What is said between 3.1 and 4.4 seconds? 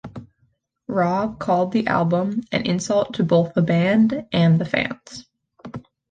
to both the band